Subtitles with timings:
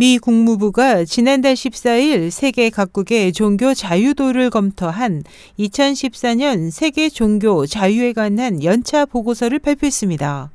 [0.00, 5.24] 미 국무부가 지난달 14일 세계 각국의 종교 자유도를 검토한
[5.58, 10.50] 2014년 세계 종교 자유에 관한 연차 보고서를 발표했습니다.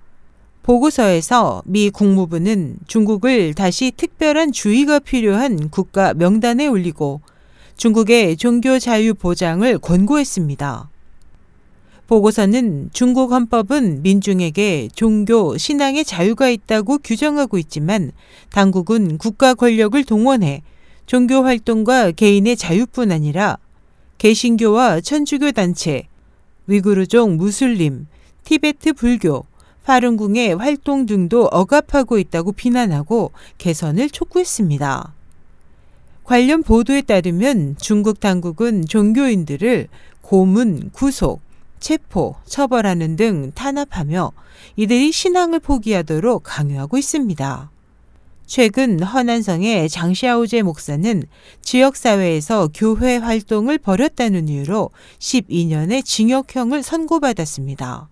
[0.63, 7.21] 보고서에서 미 국무부는 중국을 다시 특별한 주의가 필요한 국가 명단에 올리고
[7.77, 10.89] 중국의 종교 자유 보장을 권고했습니다.
[12.08, 18.12] 보고서는 중국 헌법은 민중에게 종교, 신앙의 자유가 있다고 규정하고 있지만
[18.52, 20.62] 당국은 국가 권력을 동원해
[21.07, 23.57] 종교 활동과 개인의 자유뿐 아니라
[24.20, 26.07] 개신교와 천주교 단체,
[26.67, 28.07] 위구르족 무슬림,
[28.43, 29.45] 티베트 불교,
[29.84, 35.13] 파룬궁의 활동 등도 억압하고 있다고 비난하고 개선을 촉구했습니다.
[36.23, 39.87] 관련 보도에 따르면 중국 당국은 종교인들을
[40.21, 41.45] 고문, 구속,
[41.85, 44.31] 체포, 처벌하는 등 탄압하며
[44.76, 47.70] 이들이 신앙을 포기하도록 강요하고 있습니다.
[48.48, 51.21] 최근 허난성의 장샤오제 목사는
[51.62, 58.09] 지역사회에서 교회 활동을 벌였다는 이유로 12년의 징역형을 선고받았습니다.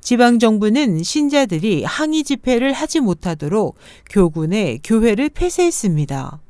[0.00, 3.76] 지방정부는 신자들이 항의 집회를 하지 못하도록
[4.10, 6.40] 교군에 교회를 폐쇄했습니다.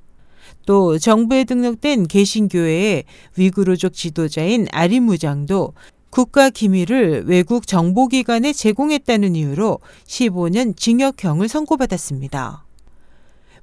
[0.64, 3.05] 또 정부에 등록된 개신교회의
[3.36, 5.75] 위구르족 지도자인 아리무장도
[6.11, 12.67] 국가 기밀을 외국 정보기관에 제공했다는 이유로 15년 징역형을 선고받았습니다.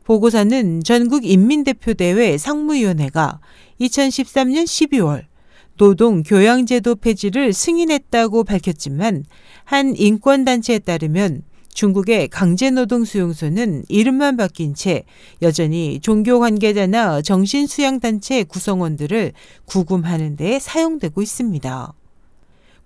[0.06, 3.42] 보고서는 전국인민대표대회 상무위원회가
[3.82, 5.26] 2013년 12월
[5.76, 9.26] 노동 교양제도 폐지를 승인했다고 밝혔지만
[9.66, 15.04] 한 인권단체에 따르면 중국의 강제노동 수용소는 이름만 바뀐 채
[15.44, 19.34] 여전히 종교 관계자나 정신수양단체 구성원들을
[19.66, 21.94] 구금하는 데 사용되고 있습니다.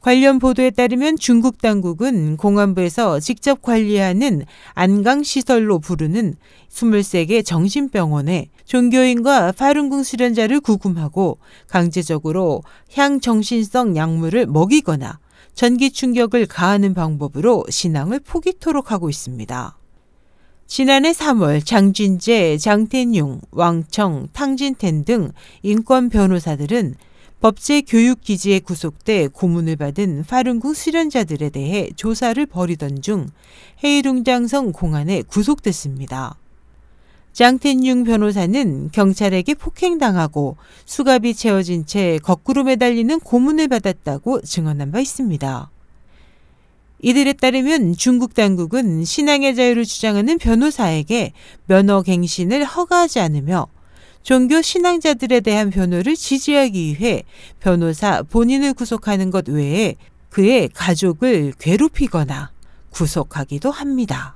[0.01, 4.43] 관련 보도에 따르면 중국 당국은 공안부에서 직접 관리하는
[4.73, 6.33] 안강시설로 부르는
[6.69, 15.19] 23개 정신병원에 종교인과 파룬궁 수련자를 구금하고 강제적으로 향정신성 약물을 먹이거나
[15.53, 19.77] 전기 충격을 가하는 방법으로 신앙을 포기토록 하고 있습니다.
[20.65, 25.31] 지난해 3월 장진재, 장태용, 왕청, 탕진텐 등
[25.61, 26.95] 인권 변호사들은
[27.41, 33.29] 법제 교육 기지에 구속돼 고문을 받은 파룬궁 수련자들에 대해 조사를 벌이던 중
[33.83, 36.35] 헤이룽장성 공안에 구속됐습니다.
[37.33, 45.71] 장텐융 변호사는 경찰에게 폭행당하고 수갑이 채워진 채 거꾸로 매달리는 고문을 받았다고 증언한 바 있습니다.
[47.01, 51.33] 이들에 따르면 중국 당국은 신앙의 자유를 주장하는 변호사에게
[51.65, 53.67] 면허 갱신을 허가하지 않으며
[54.23, 57.23] 종교 신앙자들에 대한 변호를 지지하기 위해
[57.59, 59.95] 변호사 본인을 구속하는 것 외에
[60.29, 62.51] 그의 가족을 괴롭히거나
[62.91, 64.35] 구속하기도 합니다.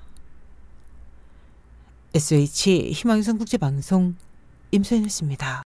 [2.14, 4.16] SH 희망성 국제방송
[4.72, 5.65] 임소연이었습니다.